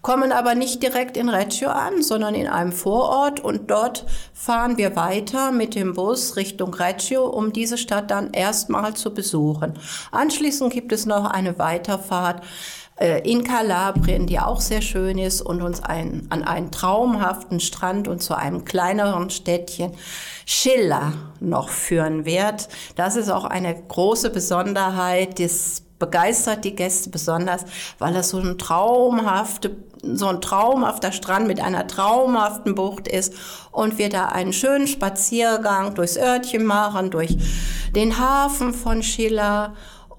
kommen 0.00 0.30
aber 0.30 0.54
nicht 0.54 0.82
direkt 0.84 1.16
in 1.16 1.28
Reggio 1.28 1.70
an, 1.70 2.02
sondern 2.02 2.36
in 2.36 2.46
einem 2.46 2.70
Vorort 2.70 3.40
und 3.40 3.70
dort 3.70 4.06
fahren 4.32 4.76
wir 4.76 4.94
weiter 4.94 5.50
mit 5.50 5.74
dem 5.74 5.94
Bus 5.94 6.36
Richtung 6.36 6.74
Reggio, 6.74 7.26
um 7.26 7.52
diese 7.52 7.78
Stadt 7.78 8.10
dann 8.10 8.32
erstmal 8.32 8.94
zu 8.94 9.12
besuchen. 9.12 9.74
Anschließend 10.12 10.72
gibt 10.72 10.92
es 10.92 11.06
noch 11.06 11.24
eine 11.24 11.58
Weiterfahrt 11.58 12.42
in 12.96 13.42
Kalabrien, 13.42 14.26
die 14.26 14.38
auch 14.38 14.60
sehr 14.60 14.80
schön 14.80 15.18
ist 15.18 15.40
und 15.42 15.62
uns 15.62 15.82
ein, 15.82 16.26
an 16.30 16.44
einen 16.44 16.70
traumhaften 16.70 17.58
Strand 17.58 18.06
und 18.06 18.22
zu 18.22 18.36
einem 18.36 18.64
kleineren 18.64 19.30
Städtchen 19.30 19.92
Schiller 20.46 21.12
noch 21.40 21.70
führen 21.70 22.24
wird. 22.24 22.68
Das 22.94 23.16
ist 23.16 23.30
auch 23.30 23.44
eine 23.44 23.74
große 23.74 24.30
Besonderheit. 24.30 25.40
Das 25.40 25.82
begeistert 25.98 26.64
die 26.64 26.76
Gäste 26.76 27.10
besonders, 27.10 27.64
weil 27.98 28.14
das 28.14 28.30
so 28.30 28.38
ein 28.38 28.58
traumhafte 28.58 29.76
so 30.12 30.26
ein 30.26 30.42
traumhafter 30.42 31.12
Strand 31.12 31.46
mit 31.46 31.60
einer 31.60 31.86
traumhaften 31.86 32.74
Bucht 32.74 33.08
ist 33.08 33.32
und 33.70 33.96
wir 33.96 34.10
da 34.10 34.26
einen 34.26 34.52
schönen 34.52 34.86
Spaziergang 34.86 35.94
durchs 35.94 36.18
Örtchen 36.18 36.66
machen, 36.66 37.10
durch 37.10 37.38
den 37.96 38.18
Hafen 38.18 38.74
von 38.74 39.02
Schiller 39.02 39.74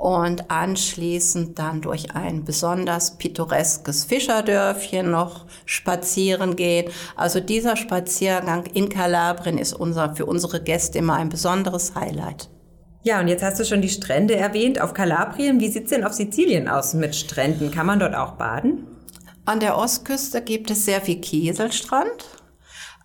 und 0.05 0.51
anschließend 0.51 1.57
dann 1.57 1.81
durch 1.81 2.13
ein 2.13 2.43
besonders 2.43 3.17
pittoreskes 3.17 4.03
Fischerdörfchen 4.03 5.09
noch 5.09 5.47
spazieren 5.65 6.55
gehen. 6.55 6.91
Also 7.15 7.39
dieser 7.39 7.75
Spaziergang 7.75 8.67
in 8.67 8.89
Kalabrien 8.89 9.57
ist 9.57 9.73
unser, 9.73 10.13
für 10.15 10.27
unsere 10.27 10.61
Gäste 10.61 10.99
immer 10.99 11.15
ein 11.15 11.29
besonderes 11.29 11.95
Highlight. 11.95 12.51
Ja, 13.01 13.19
und 13.19 13.29
jetzt 13.29 13.41
hast 13.41 13.59
du 13.59 13.65
schon 13.65 13.81
die 13.81 13.89
Strände 13.89 14.35
erwähnt 14.35 14.79
auf 14.79 14.93
Kalabrien. 14.93 15.59
Wie 15.59 15.69
sieht's 15.69 15.89
denn 15.89 16.03
auf 16.03 16.13
Sizilien 16.13 16.67
aus 16.67 16.93
mit 16.93 17.15
Stränden? 17.15 17.71
Kann 17.71 17.87
man 17.87 17.97
dort 17.97 18.13
auch 18.13 18.33
baden? 18.33 18.85
An 19.45 19.59
der 19.59 19.75
Ostküste 19.75 20.43
gibt 20.43 20.69
es 20.69 20.85
sehr 20.85 21.01
viel 21.01 21.19
Kieselstrand. 21.19 22.44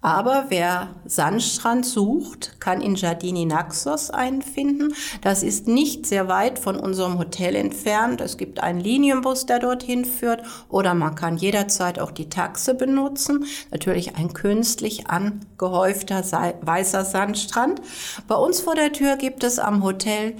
Aber 0.02 0.46
wer 0.48 0.88
Sandstrand 1.04 1.84
sucht, 1.84 2.58
kann 2.58 2.80
in 2.80 2.94
Giardini 2.94 3.44
Naxos 3.44 4.10
einen 4.10 4.40
finden. 4.40 4.94
Das 5.20 5.42
ist 5.42 5.68
nicht 5.68 6.06
sehr 6.06 6.26
weit 6.26 6.58
von 6.58 6.76
unserem 6.76 7.18
Hotel 7.18 7.54
entfernt. 7.54 8.22
Es 8.22 8.38
gibt 8.38 8.62
einen 8.62 8.80
Linienbus, 8.80 9.44
der 9.44 9.58
dorthin 9.58 10.06
führt. 10.06 10.42
Oder 10.70 10.94
man 10.94 11.16
kann 11.16 11.36
jederzeit 11.36 11.98
auch 11.98 12.12
die 12.12 12.30
Taxe 12.30 12.74
benutzen. 12.74 13.44
Natürlich 13.70 14.16
ein 14.16 14.32
künstlich 14.32 15.08
angehäufter 15.08 16.22
weißer 16.62 17.04
Sandstrand. 17.04 17.82
Bei 18.26 18.36
uns 18.36 18.60
vor 18.60 18.74
der 18.74 18.92
Tür 18.92 19.16
gibt 19.16 19.44
es 19.44 19.58
am 19.58 19.84
Hotel 19.84 20.36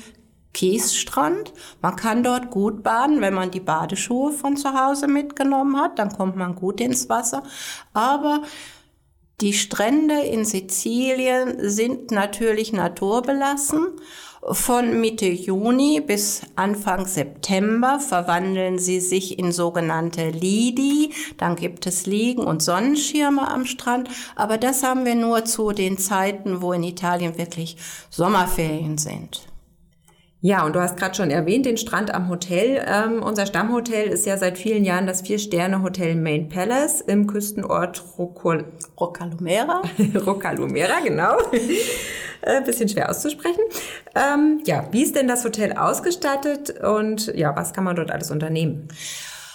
Kiesstrand. 0.55 1.53
Man 1.81 1.97
kann 1.97 2.23
dort 2.23 2.51
gut 2.51 2.83
baden, 2.83 3.21
wenn 3.21 3.35
man 3.35 3.51
die 3.51 3.61
Badeschuhe 3.61 4.33
von 4.33 4.57
zu 4.57 4.73
Hause 4.73 5.07
mitgenommen 5.07 5.79
hat. 5.79 5.99
Dann 5.99 6.13
kommt 6.13 6.37
man 6.37 6.55
gut 6.55 6.81
ins 6.81 7.09
Wasser. 7.09 7.43
Aber 7.93 8.43
die 9.41 9.53
Strände 9.53 10.21
in 10.21 10.45
Sizilien 10.45 11.71
sind 11.71 12.11
natürlich 12.11 12.73
naturbelassen. 12.73 13.89
Von 14.43 15.01
Mitte 15.01 15.27
Juni 15.27 16.01
bis 16.01 16.43
Anfang 16.57 17.07
September 17.07 18.01
verwandeln 18.01 18.79
sie 18.79 19.01
sich 19.01 19.39
in 19.39 19.53
sogenannte 19.53 20.31
Lidi. 20.31 21.13
Dann 21.37 21.57
gibt 21.57 21.87
es 21.87 22.07
Liegen 22.07 22.43
und 22.43 22.63
Sonnenschirme 22.63 23.47
am 23.49 23.67
Strand. 23.67 24.09
Aber 24.37 24.57
das 24.57 24.83
haben 24.83 25.05
wir 25.05 25.15
nur 25.15 25.45
zu 25.45 25.73
den 25.73 25.99
Zeiten, 25.99 26.63
wo 26.63 26.73
in 26.73 26.83
Italien 26.83 27.37
wirklich 27.37 27.77
Sommerferien 28.09 28.97
sind. 28.97 29.50
Ja, 30.43 30.65
und 30.65 30.75
du 30.75 30.81
hast 30.81 30.97
gerade 30.97 31.15
schon 31.15 31.31
erwähnt, 31.31 31.67
den 31.67 31.77
Strand 31.77 32.15
am 32.15 32.31
Hotel. 32.31 32.83
Ähm, 32.87 33.23
unser 33.23 33.45
Stammhotel 33.45 34.09
ist 34.09 34.25
ja 34.25 34.39
seit 34.39 34.57
vielen 34.57 34.85
Jahren 34.85 35.07
das 35.07 35.21
Vier-Sterne-Hotel 35.21 36.15
Main 36.15 36.49
Palace 36.49 37.03
im 37.03 37.27
Küstenort 37.27 38.03
Rocol 38.17 38.65
Roccalumera. 38.99 39.83
Roccalumera, 40.27 41.01
genau. 41.05 41.37
äh, 42.41 42.63
bisschen 42.63 42.89
schwer 42.89 43.11
auszusprechen. 43.11 43.61
Ähm, 44.15 44.63
ja, 44.65 44.89
wie 44.93 45.03
ist 45.03 45.15
denn 45.15 45.29
das 45.29 45.45
Hotel 45.45 45.75
ausgestattet 45.75 46.81
und 46.81 47.27
ja, 47.35 47.55
was 47.55 47.75
kann 47.75 47.85
man 47.85 47.97
dort 47.97 48.11
alles 48.11 48.31
unternehmen? 48.31 48.89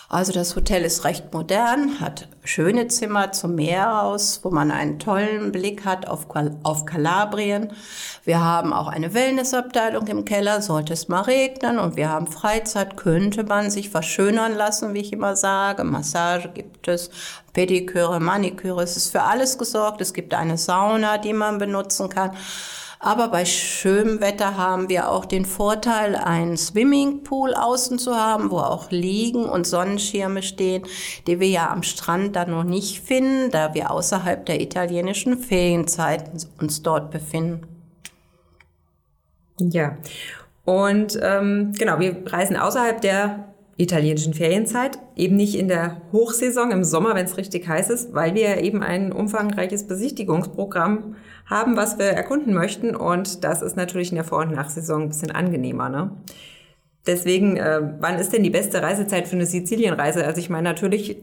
Also 0.08 0.32
das 0.32 0.56
Hotel 0.56 0.84
ist 0.84 1.04
recht 1.04 1.34
modern, 1.34 2.00
hat 2.00 2.28
schöne 2.44 2.88
Zimmer 2.88 3.32
zum 3.32 3.56
Meer 3.56 4.04
aus, 4.04 4.42
wo 4.44 4.52
man 4.52 4.70
einen 4.70 5.00
tollen 5.00 5.52
Blick 5.52 5.84
hat 5.84 6.08
auf, 6.08 6.28
auf 6.62 6.86
Kalabrien. 6.86 7.72
Wir 8.24 8.40
haben 8.44 8.72
auch 8.72 8.88
eine 8.88 9.16
Wellnessabteilung 9.16 10.06
im 10.08 10.24
Keller, 10.24 10.62
sollte 10.62 10.94
es 10.94 11.08
mal 11.08 11.22
regnen 11.22 11.80
und 11.80 11.96
wir 11.96 12.10
haben 12.10 12.28
Freizeit, 12.28 12.98
könnte 12.98 13.44
man 13.44 13.72
sich 13.72 13.90
verschönern 13.90 14.54
lassen, 14.54 14.94
wie 14.94 15.00
ich 15.00 15.12
immer 15.12 15.36
sage. 15.36 15.84
Massage 15.84 16.50
gibt 16.50 16.88
es, 16.88 17.10
Pediküre, 17.54 18.20
Maniküre, 18.20 18.84
es 18.84 18.98
ist 18.98 19.12
für 19.12 19.24
alles 19.24 19.58
gesorgt. 19.58 20.02
Es 20.02 20.14
gibt 20.14 20.36
eine 20.36 20.58
Sauna, 20.58 21.18
die 21.18 21.34
man 21.34 21.58
benutzen 21.58 22.10
kann. 22.10 22.32
Aber 23.06 23.28
bei 23.28 23.46
schönem 23.46 24.20
Wetter 24.20 24.58
haben 24.58 24.90
wir 24.90 25.12
auch 25.12 25.26
den 25.26 25.46
Vorteil, 25.46 26.16
einen 26.16 26.58
Swimmingpool 26.58 27.54
außen 27.54 28.00
zu 28.00 28.16
haben, 28.16 28.50
wo 28.50 28.58
auch 28.58 28.90
Liegen 28.90 29.46
und 29.46 29.68
Sonnenschirme 29.68 30.42
stehen, 30.42 30.88
die 31.28 31.40
wir 31.40 31.48
ja 31.48 31.70
am 31.70 31.84
Strand 31.84 32.36
dann 32.36 32.50
noch 32.50 32.64
nicht 32.64 33.02
finden, 33.02 33.52
da 33.52 33.76
wir 33.76 33.92
außerhalb 33.92 34.44
der 34.48 34.60
italienischen 34.60 35.38
Ferienzeiten 35.38 36.50
uns 36.60 36.82
dort 36.82 37.12
befinden. 37.12 37.68
Ja, 39.60 39.98
und 40.64 41.20
ähm, 41.22 41.74
genau, 41.78 42.00
wir 42.00 42.24
reisen 42.26 42.58
außerhalb 42.58 43.02
der 43.02 43.54
italienischen 43.77 44.34
Ferienzeit, 44.34 45.00
eben 45.17 45.36
nicht 45.36 45.55
in 45.55 45.67
der 45.67 46.01
Hochsaison 46.13 46.72
im 46.72 46.86
Sommer, 46.86 47.13
wenn 47.13 47.25
es 47.25 47.38
richtig 47.38 47.67
heiß 47.67 47.89
ist, 47.89 48.13
weil 48.13 48.34
wir 48.34 48.62
eben 48.62 48.82
ein 48.82 49.12
umfangreiches 49.12 49.86
Besichtigungsprogramm 49.86 51.15
haben, 51.46 51.75
was 51.75 51.98
wir 51.98 52.05
erkunden 52.05 52.53
möchten. 52.53 52.96
Und 52.96 53.44
das 53.44 53.62
ist 53.62 53.75
natürlich 53.75 54.12
in 54.12 54.15
der 54.15 54.24
Vor- 54.24 54.44
und 54.44 54.51
Nachsaison 54.51 55.03
ein 55.03 55.08
bisschen 55.10 55.32
angenehmer. 55.32 55.89
Ne? 55.89 56.12
Deswegen, 57.05 57.58
äh, 57.58 57.82
wann 58.00 58.17
ist 58.17 58.32
denn 58.32 58.44
die 58.44 58.50
beste 58.50 58.82
Reisezeit 58.82 59.27
für 59.27 59.36
eine 59.36 59.46
Sizilienreise? 59.46 60.25
Also 60.25 60.39
ich 60.39 60.50
meine, 60.50 60.63
natürlich 60.63 61.17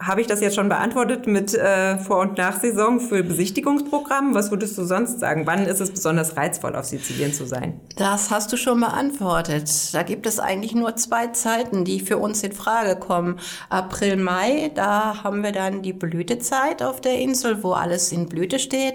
habe 0.00 0.20
ich 0.20 0.28
das 0.28 0.40
jetzt 0.40 0.54
schon 0.54 0.68
beantwortet 0.68 1.26
mit 1.26 1.54
äh, 1.54 1.98
Vor- 1.98 2.20
und 2.20 2.38
Nachsaison 2.38 3.00
für 3.00 3.24
Besichtigungsprogramm. 3.24 4.32
Was 4.34 4.50
würdest 4.50 4.78
du 4.78 4.84
sonst 4.84 5.18
sagen? 5.18 5.46
Wann 5.46 5.66
ist 5.66 5.80
es 5.80 5.90
besonders 5.90 6.36
reizvoll, 6.36 6.76
auf 6.76 6.84
Sizilien 6.84 7.32
zu 7.32 7.46
sein? 7.46 7.80
Das 7.96 8.30
hast 8.30 8.52
du 8.52 8.56
schon 8.56 8.78
beantwortet. 8.78 9.68
Da 9.92 10.04
gibt 10.04 10.26
es 10.26 10.38
eigentlich 10.38 10.74
nur 10.74 10.94
zwei 10.94 11.28
Zeiten, 11.28 11.84
die 11.84 11.98
für 11.98 12.18
uns 12.18 12.44
in 12.44 12.52
Frage 12.52 12.96
kommen. 12.96 13.40
April, 13.70 14.16
Mai, 14.16 14.70
da 14.74 15.24
haben 15.24 15.42
wir 15.42 15.52
dann 15.52 15.82
die 15.82 15.92
Blütezeit 15.92 16.82
auf 16.82 17.00
der 17.00 17.18
Insel, 17.18 17.64
wo 17.64 17.72
alles 17.72 18.12
in 18.12 18.28
Blüte 18.28 18.60
steht 18.60 18.94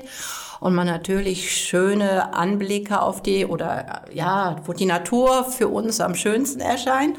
und 0.62 0.74
man 0.74 0.88
natürlich 0.88 1.52
schöne 1.52 2.34
Anblicke 2.34 3.02
auf 3.02 3.22
die 3.22 3.46
oder 3.46 4.04
ja, 4.14 4.56
wo 4.66 4.72
die 4.72 4.86
Natur 4.86 5.44
für 5.44 5.68
uns 5.68 6.00
am 6.00 6.16
schönsten 6.16 6.62
erscheint. 6.62 7.18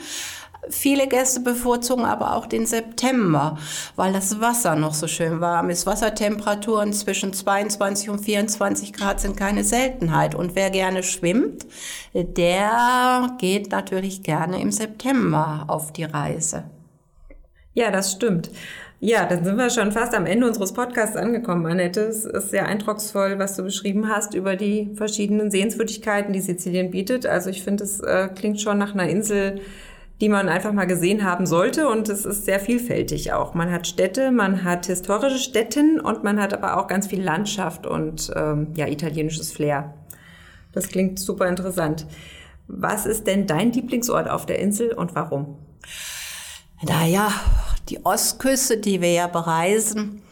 Viele 0.71 1.07
Gäste 1.09 1.41
bevorzugen 1.41 2.05
aber 2.05 2.37
auch 2.37 2.47
den 2.47 2.67
September, 2.67 3.59
weil 3.97 4.13
das 4.13 4.41
Wasser 4.41 4.77
noch 4.77 4.95
so 4.95 5.07
schön 5.07 5.41
warm 5.41 5.71
ist. 5.71 5.87
Wassertemperaturen 5.87 6.93
zwischen 6.93 7.33
22 7.33 8.11
und 8.11 8.19
24 8.21 8.93
Grad 8.93 9.21
sind 9.21 9.37
keine 9.37 9.65
Seltenheit. 9.65 10.35
Und 10.35 10.55
wer 10.55 10.71
gerne 10.71 11.03
schwimmt, 11.03 11.67
der 12.15 13.37
geht 13.39 13.71
natürlich 13.71 14.23
gerne 14.23 14.61
im 14.61 14.73
September 14.73 15.65
auf 15.69 15.93
die 15.93 16.05
Reise. 16.05 16.65
Ja, 17.75 17.91
das 17.91 18.13
stimmt. 18.13 18.51
Ja, 19.01 19.27
dann 19.27 19.45
sind 19.45 19.59
wir 19.59 19.69
schon 19.69 19.93
fast 19.93 20.15
am 20.15 20.25
Ende 20.25 20.47
unseres 20.47 20.73
Podcasts 20.73 21.15
angekommen, 21.15 21.67
Annette. 21.67 22.01
Es 22.03 22.25
ist 22.25 22.51
sehr 22.51 22.67
eindrucksvoll, 22.67 23.39
was 23.39 23.55
du 23.55 23.63
beschrieben 23.63 24.09
hast 24.09 24.33
über 24.33 24.57
die 24.57 24.93
verschiedenen 24.95 25.51
Sehenswürdigkeiten, 25.51 26.33
die 26.33 26.41
Sizilien 26.41 26.91
bietet. 26.91 27.27
Also 27.27 27.51
ich 27.51 27.63
finde, 27.63 27.85
es 27.85 28.01
äh, 28.01 28.29
klingt 28.35 28.63
schon 28.63 28.79
nach 28.79 28.95
einer 28.95 29.07
Insel, 29.09 29.61
die 30.21 30.29
man 30.29 30.49
einfach 30.49 30.73
mal 30.73 30.87
gesehen 30.87 31.25
haben 31.25 31.47
sollte. 31.47 31.89
Und 31.89 32.09
es 32.09 32.25
ist 32.25 32.45
sehr 32.45 32.61
vielfältig 32.61 33.33
auch. 33.33 33.55
Man 33.55 33.71
hat 33.71 33.87
Städte, 33.87 34.31
man 34.31 34.65
hat 34.65 34.87
historische 34.87 35.39
Städten 35.39 36.01
und 36.01 36.25
man 36.25 36.41
hat 36.41 36.55
aber 36.55 36.79
auch 36.79 36.87
ganz 36.87 37.07
viel 37.07 37.23
Landschaft 37.23 37.87
und 37.87 38.31
ähm, 38.37 38.69
ja, 38.77 38.87
italienisches 38.87 39.53
Flair. 39.53 39.95
Das 40.73 40.89
klingt 40.89 41.19
super 41.19 41.49
interessant. 41.49 42.07
Was 42.67 43.07
ist 43.07 43.27
denn 43.27 43.47
dein 43.47 43.73
Lieblingsort 43.73 44.29
auf 44.29 44.47
der 44.47 44.59
Insel 44.59 44.93
und 44.93 45.15
warum? 45.15 45.59
Naja, 46.83 47.33
die 47.89 48.05
Ostküste, 48.05 48.79
die 48.79 49.01
wir 49.01 49.13
ja 49.13 49.27
bereisen, 49.27 50.23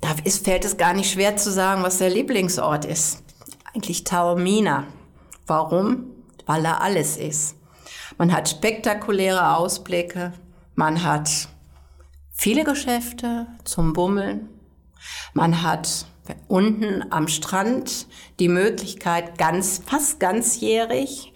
da 0.00 0.08
ist, 0.24 0.44
fällt 0.44 0.64
es 0.64 0.76
gar 0.76 0.94
nicht 0.94 1.10
schwer 1.10 1.36
zu 1.36 1.50
sagen, 1.50 1.82
was 1.82 1.98
der 1.98 2.10
Lieblingsort 2.10 2.84
ist. 2.84 3.22
Eigentlich 3.74 4.04
Taormina. 4.04 4.84
Warum? 5.46 6.06
Weil 6.44 6.62
da 6.62 6.78
alles 6.78 7.16
ist. 7.16 7.55
Man 8.18 8.32
hat 8.32 8.48
spektakuläre 8.48 9.56
Ausblicke, 9.56 10.32
man 10.74 11.02
hat 11.02 11.48
viele 12.32 12.64
Geschäfte 12.64 13.46
zum 13.64 13.92
Bummeln, 13.92 14.48
man 15.34 15.62
hat 15.62 16.06
unten 16.48 17.04
am 17.10 17.28
Strand 17.28 18.06
die 18.40 18.48
Möglichkeit, 18.48 19.36
ganz, 19.36 19.82
fast 19.84 20.18
ganzjährig 20.18 21.34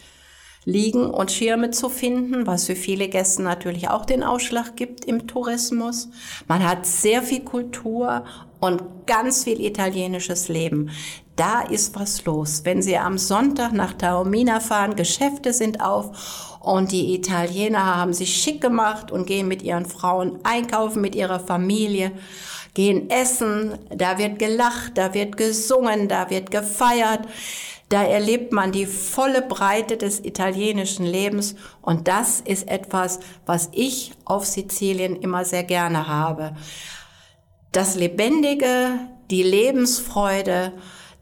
liegen 0.64 1.10
und 1.10 1.30
Schirme 1.32 1.70
zu 1.70 1.88
finden, 1.88 2.46
was 2.46 2.66
für 2.66 2.76
viele 2.76 3.08
Gäste 3.08 3.42
natürlich 3.42 3.88
auch 3.88 4.04
den 4.04 4.22
Ausschlag 4.22 4.76
gibt 4.76 5.04
im 5.04 5.26
Tourismus. 5.26 6.08
Man 6.48 6.66
hat 6.66 6.86
sehr 6.86 7.22
viel 7.22 7.44
Kultur 7.44 8.24
und 8.60 9.06
ganz 9.06 9.44
viel 9.44 9.60
italienisches 9.60 10.48
Leben. 10.48 10.90
Da 11.36 11.62
ist 11.62 11.98
was 11.98 12.24
los. 12.26 12.62
Wenn 12.64 12.82
Sie 12.82 12.98
am 12.98 13.16
Sonntag 13.16 13.72
nach 13.72 13.94
Taormina 13.94 14.60
fahren, 14.60 14.96
Geschäfte 14.96 15.54
sind 15.54 15.80
auf 15.80 16.49
und 16.60 16.92
die 16.92 17.14
Italiener 17.14 17.96
haben 17.96 18.12
sich 18.12 18.36
schick 18.36 18.60
gemacht 18.60 19.10
und 19.10 19.26
gehen 19.26 19.48
mit 19.48 19.62
ihren 19.62 19.86
Frauen 19.86 20.38
einkaufen, 20.44 21.00
mit 21.00 21.14
ihrer 21.14 21.40
Familie, 21.40 22.12
gehen 22.74 23.08
essen, 23.08 23.78
da 23.88 24.18
wird 24.18 24.38
gelacht, 24.38 24.92
da 24.96 25.14
wird 25.14 25.36
gesungen, 25.36 26.06
da 26.06 26.30
wird 26.30 26.50
gefeiert. 26.50 27.26
Da 27.88 28.04
erlebt 28.04 28.52
man 28.52 28.70
die 28.70 28.86
volle 28.86 29.42
Breite 29.42 29.96
des 29.96 30.24
italienischen 30.24 31.04
Lebens 31.04 31.56
und 31.82 32.06
das 32.06 32.40
ist 32.40 32.68
etwas, 32.68 33.18
was 33.46 33.68
ich 33.72 34.12
auf 34.24 34.44
Sizilien 34.44 35.16
immer 35.16 35.44
sehr 35.44 35.64
gerne 35.64 36.06
habe. 36.06 36.54
Das 37.72 37.96
Lebendige, 37.96 38.90
die 39.30 39.42
Lebensfreude, 39.42 40.72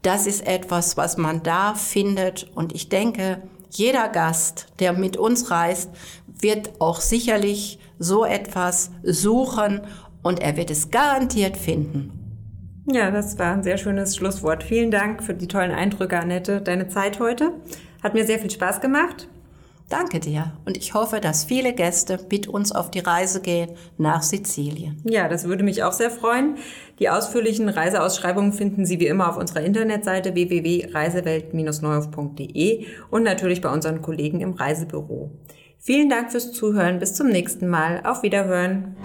das 0.03 0.27
ist 0.27 0.45
etwas, 0.45 0.95
was 0.95 1.17
man 1.17 1.41
da 1.41 1.73
findet 1.73 2.51
und 2.53 2.75
ich 2.75 2.89
denke, 2.89 3.41
jeder 3.69 4.09
Gast, 4.09 4.67
der 4.79 4.93
mit 4.93 5.17
uns 5.17 5.51
reist, 5.51 5.89
wird 6.27 6.79
auch 6.79 7.01
sicherlich 7.01 7.79
so 7.97 8.25
etwas 8.25 8.91
suchen 9.03 9.81
und 10.23 10.39
er 10.39 10.57
wird 10.57 10.71
es 10.71 10.91
garantiert 10.91 11.57
finden. 11.57 12.19
Ja, 12.91 13.11
das 13.11 13.37
war 13.37 13.53
ein 13.53 13.63
sehr 13.63 13.77
schönes 13.77 14.15
Schlusswort. 14.15 14.63
Vielen 14.63 14.89
Dank 14.89 15.23
für 15.23 15.33
die 15.33 15.47
tollen 15.47 15.71
Eindrücke, 15.71 16.19
Annette. 16.19 16.61
Deine 16.61 16.87
Zeit 16.87 17.19
heute 17.19 17.53
hat 18.01 18.15
mir 18.15 18.25
sehr 18.25 18.39
viel 18.39 18.49
Spaß 18.49 18.81
gemacht. 18.81 19.27
Danke 19.89 20.19
dir 20.19 20.53
und 20.65 20.77
ich 20.77 20.93
hoffe, 20.93 21.19
dass 21.19 21.43
viele 21.43 21.73
Gäste 21.73 22.19
mit 22.29 22.47
uns 22.47 22.71
auf 22.71 22.91
die 22.91 22.99
Reise 22.99 23.41
gehen 23.41 23.71
nach 23.97 24.21
Sizilien. 24.21 25.01
Ja, 25.03 25.27
das 25.27 25.45
würde 25.45 25.63
mich 25.63 25.81
auch 25.83 25.93
sehr 25.93 26.11
freuen. 26.11 26.57
Die 26.99 27.09
ausführlichen 27.09 27.69
Reiseausschreibungen 27.69 28.53
finden 28.53 28.85
Sie 28.85 28.99
wie 28.99 29.07
immer 29.07 29.29
auf 29.29 29.37
unserer 29.37 29.61
Internetseite 29.61 30.35
www.reisewelt-neuhof.de 30.35 32.85
und 33.09 33.23
natürlich 33.23 33.61
bei 33.61 33.69
unseren 33.69 34.03
Kollegen 34.03 34.41
im 34.41 34.53
Reisebüro. 34.53 35.31
Vielen 35.79 36.09
Dank 36.09 36.31
fürs 36.31 36.51
Zuhören. 36.51 36.99
Bis 36.99 37.15
zum 37.15 37.29
nächsten 37.29 37.67
Mal. 37.67 38.03
Auf 38.05 38.21
Wiederhören. 38.21 38.95